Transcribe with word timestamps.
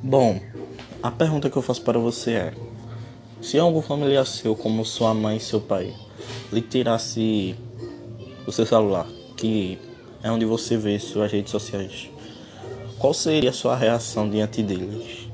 Bom, 0.00 0.40
a 1.02 1.10
pergunta 1.10 1.50
que 1.50 1.56
eu 1.56 1.62
faço 1.62 1.82
para 1.82 1.98
você 1.98 2.32
é: 2.32 2.54
se 3.42 3.58
algum 3.58 3.82
familiar 3.82 4.24
seu, 4.24 4.54
como 4.54 4.84
sua 4.84 5.12
mãe 5.12 5.38
e 5.38 5.40
seu 5.40 5.60
pai, 5.60 5.92
lhe 6.52 6.62
tirasse 6.62 7.56
o 8.46 8.52
seu 8.52 8.64
celular, 8.64 9.08
que 9.36 9.76
é 10.22 10.30
onde 10.30 10.44
você 10.44 10.76
vê 10.76 11.00
suas 11.00 11.32
redes 11.32 11.50
sociais, 11.50 12.08
qual 12.96 13.12
seria 13.12 13.50
a 13.50 13.52
sua 13.52 13.74
reação 13.74 14.30
diante 14.30 14.62
deles? 14.62 15.28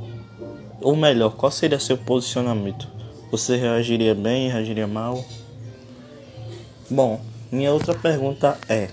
Ou 0.80 0.96
melhor, 0.96 1.36
qual 1.36 1.52
seria 1.52 1.78
seu 1.78 1.98
posicionamento? 1.98 2.88
Você 3.30 3.56
reagiria 3.56 4.14
bem, 4.14 4.48
reagiria 4.48 4.86
mal? 4.86 5.22
Bom, 6.88 7.20
minha 7.52 7.70
outra 7.70 7.94
pergunta 7.94 8.58
é: 8.66 8.88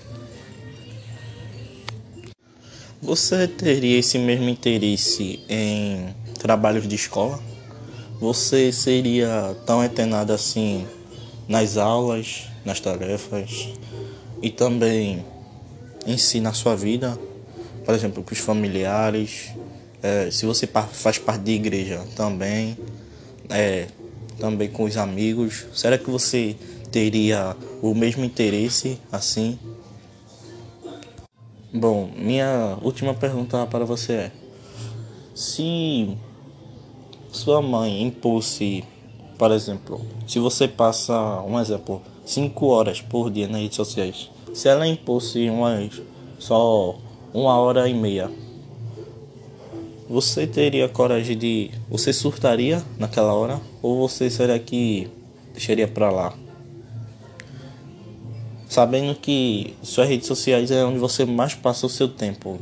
Você 3.03 3.47
teria 3.47 3.97
esse 3.97 4.19
mesmo 4.19 4.47
interesse 4.47 5.39
em 5.49 6.13
trabalhos 6.37 6.87
de 6.87 6.95
escola? 6.95 7.39
Você 8.19 8.71
seria 8.71 9.57
tão 9.65 9.81
antenado 9.81 10.31
assim 10.31 10.85
nas 11.47 11.77
aulas, 11.77 12.43
nas 12.63 12.79
tarefas 12.79 13.69
e 14.39 14.51
também 14.51 15.25
em 16.05 16.15
si 16.15 16.39
na 16.39 16.53
sua 16.53 16.75
vida? 16.75 17.17
Por 17.83 17.95
exemplo, 17.95 18.21
com 18.21 18.33
os 18.33 18.39
familiares, 18.39 19.49
é, 20.03 20.29
se 20.29 20.45
você 20.45 20.67
faz 20.67 21.17
parte 21.17 21.41
de 21.41 21.53
igreja 21.53 22.05
também, 22.15 22.77
é, 23.49 23.87
também 24.39 24.69
com 24.69 24.83
os 24.83 24.95
amigos, 24.95 25.65
será 25.73 25.97
que 25.97 26.09
você 26.11 26.55
teria 26.91 27.57
o 27.81 27.95
mesmo 27.95 28.23
interesse 28.23 28.99
assim? 29.11 29.57
Bom, 31.73 32.09
minha 32.17 32.77
última 32.81 33.13
pergunta 33.13 33.65
para 33.67 33.85
você 33.85 34.13
é: 34.13 34.31
se 35.33 36.17
sua 37.31 37.61
mãe 37.61 38.01
impôs, 38.03 38.59
por 39.37 39.51
exemplo, 39.51 40.01
se 40.27 40.39
você 40.39 40.67
passa, 40.67 41.41
um 41.41 41.59
exemplo, 41.59 42.01
5 42.25 42.65
horas 42.67 43.01
por 43.01 43.31
dia 43.31 43.47
nas 43.47 43.61
redes 43.61 43.75
sociais, 43.75 44.29
se 44.53 44.67
ela 44.67 44.85
impôs 44.87 45.33
umas 45.35 46.01
só 46.39 46.95
uma 47.33 47.57
hora 47.57 47.87
e 47.87 47.93
meia 47.93 48.29
você 50.11 50.45
teria 50.45 50.89
coragem 50.89 51.37
de. 51.37 51.71
Você 51.89 52.11
surtaria 52.11 52.83
naquela 52.99 53.33
hora? 53.33 53.61
Ou 53.81 53.97
você 53.97 54.29
será 54.29 54.59
que 54.59 55.09
deixaria 55.53 55.87
pra 55.87 56.11
lá? 56.11 56.33
Sabendo 58.71 59.13
que 59.15 59.75
suas 59.83 60.07
redes 60.07 60.27
sociais 60.27 60.71
é 60.71 60.85
onde 60.85 60.97
você 60.97 61.25
mais 61.25 61.53
passa 61.53 61.85
o 61.85 61.89
seu 61.89 62.07
tempo. 62.07 62.57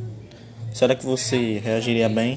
Será 0.74 0.96
que 0.96 1.06
você 1.06 1.60
reagiria 1.62 2.08
bem? 2.08 2.36